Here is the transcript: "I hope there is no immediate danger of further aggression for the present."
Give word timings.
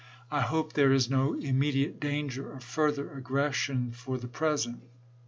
"I 0.31 0.41
hope 0.41 0.73
there 0.73 0.91
is 0.91 1.11
no 1.11 1.35
immediate 1.35 1.99
danger 1.99 2.51
of 2.53 2.63
further 2.63 3.11
aggression 3.11 3.91
for 3.91 4.17
the 4.17 4.27
present." 4.27 4.81